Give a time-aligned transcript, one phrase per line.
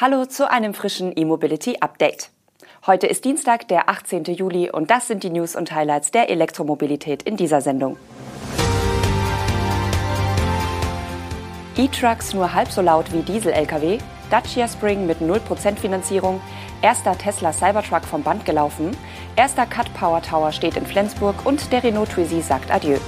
[0.00, 2.30] Hallo zu einem frischen E-Mobility Update.
[2.86, 4.22] Heute ist Dienstag, der 18.
[4.26, 7.96] Juli und das sind die News und Highlights der Elektromobilität in dieser Sendung.
[11.76, 13.98] E-Trucks nur halb so laut wie Diesel-Lkw,
[14.30, 16.40] Dacia Spring mit 0% Finanzierung,
[16.80, 18.96] erster Tesla Cybertruck vom Band gelaufen,
[19.34, 22.98] erster Cut Power Tower steht in Flensburg und der Renault Twizy sagt Adieu.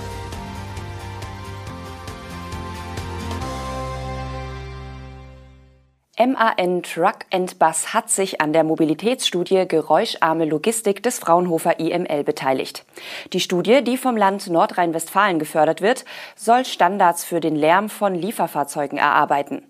[6.21, 12.85] MAN Truck and Bus hat sich an der Mobilitätsstudie Geräuscharme Logistik des Fraunhofer IML beteiligt.
[13.33, 16.05] Die Studie, die vom Land Nordrhein-Westfalen gefördert wird,
[16.37, 19.63] soll Standards für den Lärm von Lieferfahrzeugen erarbeiten.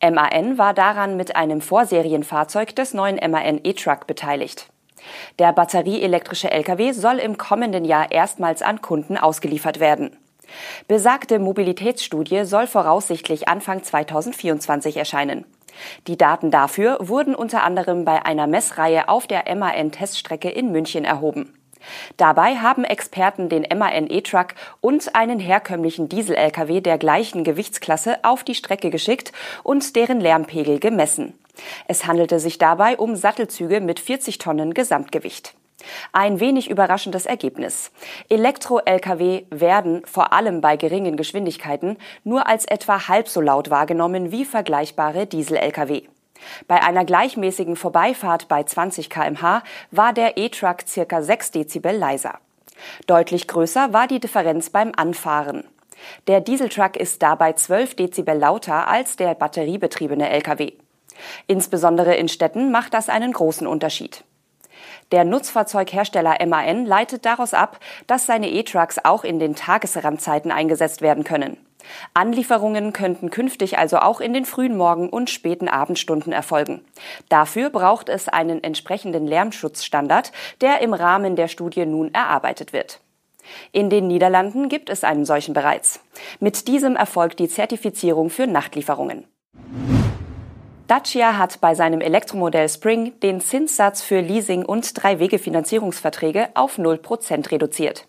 [0.00, 4.70] MAN war daran mit einem Vorserienfahrzeug des neuen MAN E-Truck beteiligt.
[5.38, 10.16] Der batterieelektrische Lkw soll im kommenden Jahr erstmals an Kunden ausgeliefert werden.
[10.88, 15.44] Besagte Mobilitätsstudie soll voraussichtlich Anfang 2024 erscheinen.
[16.06, 21.52] Die Daten dafür wurden unter anderem bei einer Messreihe auf der MAN-Teststrecke in München erhoben.
[22.16, 28.54] Dabei haben Experten den MAN E-Truck und einen herkömmlichen Diesel-Lkw der gleichen Gewichtsklasse auf die
[28.54, 31.38] Strecke geschickt und deren Lärmpegel gemessen.
[31.86, 35.54] Es handelte sich dabei um Sattelzüge mit 40 Tonnen Gesamtgewicht.
[36.12, 37.90] Ein wenig überraschendes Ergebnis.
[38.28, 44.44] Elektro-Lkw werden vor allem bei geringen Geschwindigkeiten nur als etwa halb so laut wahrgenommen wie
[44.44, 46.02] vergleichbare Diesel-Lkw.
[46.66, 52.38] Bei einer gleichmäßigen Vorbeifahrt bei 20 kmh war der E-Truck circa 6 Dezibel leiser.
[53.06, 55.64] Deutlich größer war die Differenz beim Anfahren.
[56.26, 60.72] Der Dieseltruck ist dabei 12 Dezibel lauter als der batteriebetriebene Lkw.
[61.46, 64.24] Insbesondere in Städten macht das einen großen Unterschied.
[65.10, 71.24] Der Nutzfahrzeughersteller MAN leitet daraus ab, dass seine E-Trucks auch in den Tagesrandzeiten eingesetzt werden
[71.24, 71.56] können.
[72.14, 76.84] Anlieferungen könnten künftig also auch in den frühen Morgen- und späten Abendstunden erfolgen.
[77.28, 83.00] Dafür braucht es einen entsprechenden Lärmschutzstandard, der im Rahmen der Studie nun erarbeitet wird.
[83.72, 86.00] In den Niederlanden gibt es einen solchen bereits.
[86.38, 89.26] Mit diesem erfolgt die Zertifizierung für Nachtlieferungen.
[90.88, 98.06] Dacia hat bei seinem Elektromodell Spring den Zinssatz für Leasing- und Drei-Wege-Finanzierungsverträge auf 0% reduziert.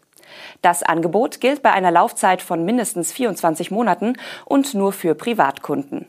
[0.61, 4.13] Das Angebot gilt bei einer Laufzeit von mindestens 24 Monaten
[4.45, 6.07] und nur für Privatkunden.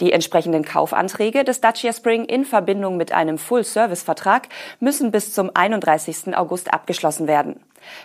[0.00, 4.48] Die entsprechenden Kaufanträge des Dacia Spring in Verbindung mit einem Full-Service-Vertrag
[4.78, 6.36] müssen bis zum 31.
[6.36, 7.58] August abgeschlossen werden.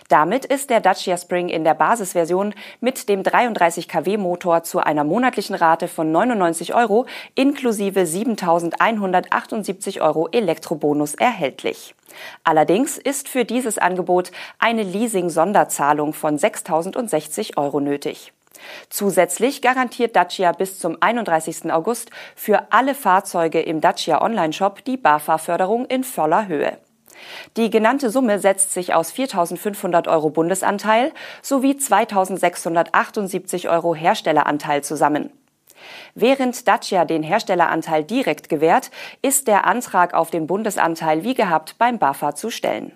[0.08, 5.04] Damit ist der Dacia Spring in der Basisversion mit dem 33 kW Motor zu einer
[5.04, 11.94] monatlichen Rate von 99 Euro inklusive 7.178 Euro Elektrobonus erhältlich.
[12.44, 18.32] Allerdings ist für dieses Angebot eine Leasing-Sonderzahlung von 6.060 Euro nötig.
[18.88, 21.72] Zusätzlich garantiert Dacia bis zum 31.
[21.72, 26.78] August für alle Fahrzeuge im Dacia Online-Shop die BAFA-Förderung in voller Höhe.
[27.56, 35.30] Die genannte Summe setzt sich aus 4.500 Euro Bundesanteil sowie 2.678 Euro Herstelleranteil zusammen.
[36.14, 38.90] Während Dacia den Herstelleranteil direkt gewährt,
[39.22, 42.92] ist der Antrag auf den Bundesanteil wie gehabt beim BAFA zu stellen.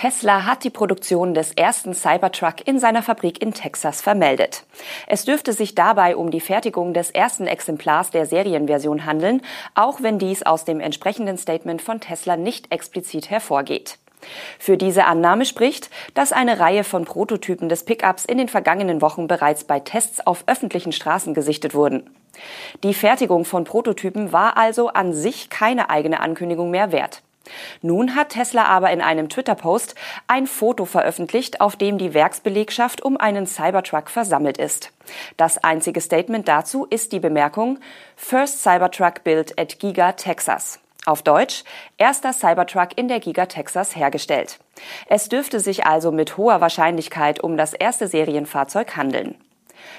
[0.00, 4.64] Tesla hat die Produktion des ersten Cybertruck in seiner Fabrik in Texas vermeldet.
[5.06, 9.42] Es dürfte sich dabei um die Fertigung des ersten Exemplars der Serienversion handeln,
[9.74, 13.98] auch wenn dies aus dem entsprechenden Statement von Tesla nicht explizit hervorgeht.
[14.58, 19.28] Für diese Annahme spricht, dass eine Reihe von Prototypen des Pickups in den vergangenen Wochen
[19.28, 22.08] bereits bei Tests auf öffentlichen Straßen gesichtet wurden.
[22.84, 27.20] Die Fertigung von Prototypen war also an sich keine eigene Ankündigung mehr wert.
[27.82, 29.94] Nun hat Tesla aber in einem Twitter-Post
[30.26, 34.92] ein Foto veröffentlicht, auf dem die Werksbelegschaft um einen Cybertruck versammelt ist.
[35.36, 37.78] Das einzige Statement dazu ist die Bemerkung
[38.16, 40.80] First Cybertruck built at Giga Texas.
[41.06, 41.64] Auf Deutsch,
[41.96, 44.58] erster Cybertruck in der Giga Texas hergestellt.
[45.06, 49.36] Es dürfte sich also mit hoher Wahrscheinlichkeit um das erste Serienfahrzeug handeln.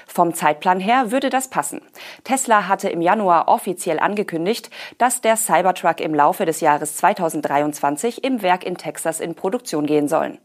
[0.06, 1.80] Vom Zeitplan her würde das passen.
[2.24, 8.42] Tesla hatte im Januar offiziell angekündigt, dass der Cybertruck im Laufe des Jahres 2023 im
[8.42, 10.38] Werk in Texas in Produktion gehen soll.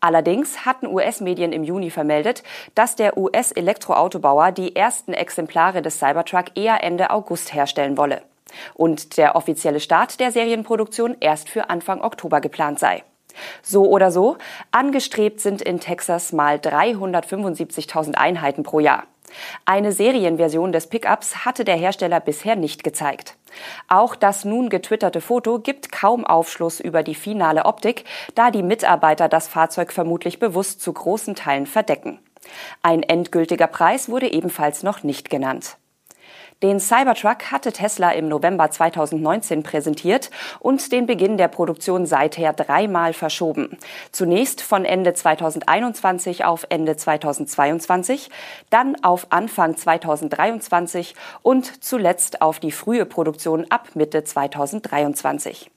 [0.00, 2.42] Allerdings hatten US-Medien im Juni vermeldet,
[2.74, 8.22] dass der US-Elektroautobauer die ersten Exemplare des Cybertruck eher Ende August herstellen wolle
[8.74, 13.04] und der offizielle Start der Serienproduktion erst für Anfang Oktober geplant sei.
[13.62, 14.36] So oder so,
[14.70, 19.04] angestrebt sind in Texas mal 375.000 Einheiten pro Jahr.
[19.64, 23.36] Eine Serienversion des Pickups hatte der Hersteller bisher nicht gezeigt.
[23.88, 28.04] Auch das nun getwitterte Foto gibt kaum Aufschluss über die finale Optik,
[28.34, 32.18] da die Mitarbeiter das Fahrzeug vermutlich bewusst zu großen Teilen verdecken.
[32.82, 35.76] Ein endgültiger Preis wurde ebenfalls noch nicht genannt.
[36.62, 43.14] Den Cybertruck hatte Tesla im November 2019 präsentiert und den Beginn der Produktion seither dreimal
[43.14, 43.78] verschoben.
[44.12, 48.28] Zunächst von Ende 2021 auf Ende 2022,
[48.68, 55.70] dann auf Anfang 2023 und zuletzt auf die frühe Produktion ab Mitte 2023.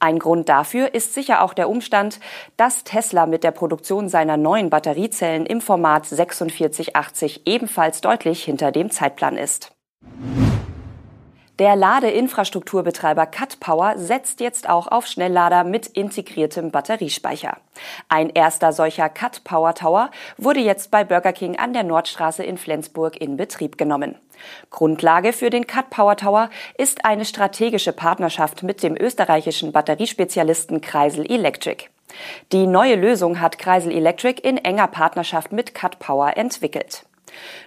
[0.00, 2.18] Ein Grund dafür ist sicher auch der Umstand,
[2.56, 8.90] dass Tesla mit der Produktion seiner neuen Batteriezellen im Format 4680 ebenfalls deutlich hinter dem
[8.90, 9.73] Zeitplan ist.
[11.60, 17.58] Der Ladeinfrastrukturbetreiber Cut Power setzt jetzt auch auf Schnelllader mit integriertem Batteriespeicher.
[18.08, 22.58] Ein erster solcher Cut Power Tower wurde jetzt bei Burger King an der Nordstraße in
[22.58, 24.16] Flensburg in Betrieb genommen.
[24.70, 31.24] Grundlage für den Cut Power Tower ist eine strategische Partnerschaft mit dem österreichischen Batteriespezialisten Kreisel
[31.30, 31.84] Electric.
[32.50, 37.04] Die neue Lösung hat Kreisel Electric in enger Partnerschaft mit Cut Power entwickelt.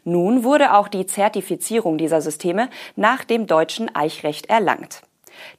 [0.03, 5.01] Nun wurde auch die Zertifizierung dieser Systeme nach dem deutschen Eichrecht erlangt.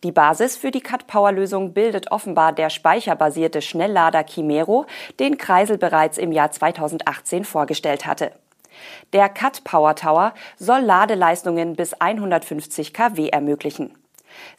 [0.02, 4.86] Die Basis für die Cut-Power-Lösung bildet offenbar der speicherbasierte Schnelllader Chimero,
[5.20, 8.32] den Kreisel bereits im Jahr 2018 vorgestellt hatte.
[9.12, 13.92] Der Cut Power Tower soll Ladeleistungen bis 150 kW ermöglichen.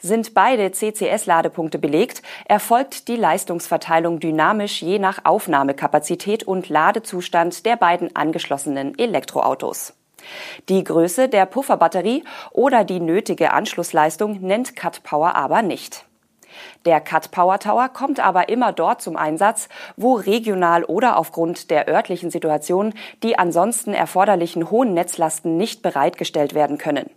[0.00, 8.14] Sind beide CCS-Ladepunkte belegt, erfolgt die Leistungsverteilung dynamisch je nach Aufnahmekapazität und Ladezustand der beiden
[8.16, 9.94] angeschlossenen Elektroautos.
[10.68, 16.04] Die Größe der Pufferbatterie oder die nötige Anschlussleistung nennt Cut Power aber nicht.
[16.84, 21.88] Der Cut Power Tower kommt aber immer dort zum Einsatz, wo regional oder aufgrund der
[21.88, 27.10] örtlichen Situation die ansonsten erforderlichen hohen Netzlasten nicht bereitgestellt werden können.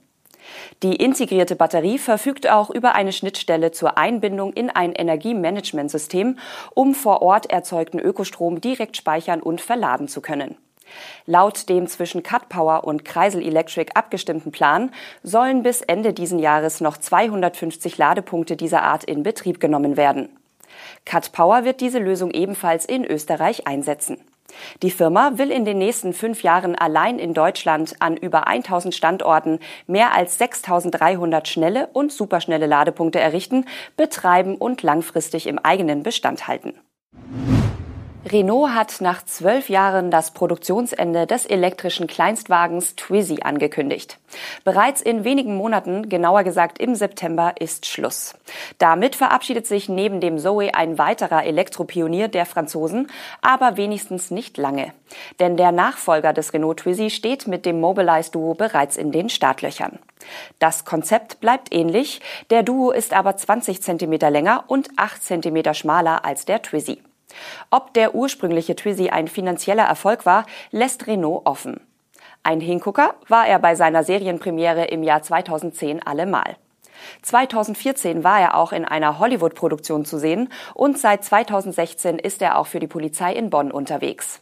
[0.82, 6.38] Die integrierte Batterie verfügt auch über eine Schnittstelle zur Einbindung in ein Energiemanagementsystem,
[6.74, 10.58] um vor Ort erzeugten Ökostrom direkt speichern und verladen zu können.
[11.26, 14.92] Laut dem zwischen Cut Power und Kreisel Electric abgestimmten Plan
[15.24, 20.30] sollen bis Ende diesen Jahres noch 250 Ladepunkte dieser Art in Betrieb genommen werden.
[21.06, 24.18] Cut Power wird diese Lösung ebenfalls in Österreich einsetzen.
[24.82, 29.60] Die Firma will in den nächsten fünf Jahren allein in Deutschland an über 1000 Standorten
[29.88, 33.66] mehr als 6300 schnelle und superschnelle Ladepunkte errichten,
[33.98, 36.74] betreiben und langfristig im eigenen Bestand halten.
[38.26, 44.18] Renault hat nach zwölf Jahren das Produktionsende des elektrischen Kleinstwagens Twizy angekündigt.
[44.64, 48.36] Bereits in wenigen Monaten, genauer gesagt im September, ist Schluss.
[48.78, 53.12] Damit verabschiedet sich neben dem Zoe ein weiterer Elektropionier der Franzosen,
[53.42, 54.94] aber wenigstens nicht lange.
[55.42, 60.00] Denn der Nachfolger des Renault Twizy steht mit dem Mobilize Duo bereits in den Startlöchern.
[60.60, 66.24] Das Konzept bleibt ähnlich, der Duo ist aber 20 Zentimeter länger und 8 Zentimeter schmaler
[66.24, 67.02] als der Twizy.
[67.70, 71.80] Ob der ursprüngliche Twizy ein finanzieller Erfolg war, lässt Renault offen.
[72.44, 76.58] Ein Hingucker war er bei seiner Serienpremiere im Jahr 2010 allemal.
[77.22, 82.68] 2014 war er auch in einer Hollywood-Produktion zu sehen und seit 2016 ist er auch
[82.68, 84.42] für die Polizei in Bonn unterwegs.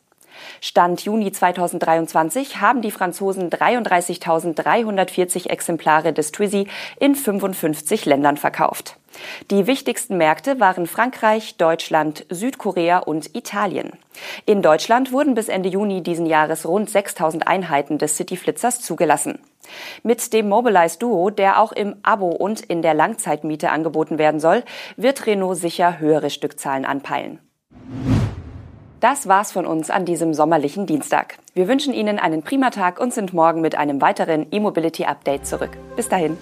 [0.60, 6.68] Stand Juni 2023 haben die Franzosen 33.340 Exemplare des Twizy
[7.00, 8.98] in 55 Ländern verkauft.
[9.50, 13.92] Die wichtigsten Märkte waren Frankreich, Deutschland, Südkorea und Italien.
[14.46, 19.40] In Deutschland wurden bis Ende Juni diesen Jahres rund 6000 Einheiten des Cityflitzers zugelassen.
[20.04, 24.64] Mit dem Mobilize Duo, der auch im Abo und in der Langzeitmiete angeboten werden soll,
[24.98, 27.40] wird Renault sicher höhere Stückzahlen anpeilen.
[29.00, 31.40] Das war's von uns an diesem sommerlichen Dienstag.
[31.56, 35.72] Wir wünschen Ihnen einen prima Tag und sind morgen mit einem weiteren E-Mobility Update zurück.
[35.96, 36.38] Bis dahin.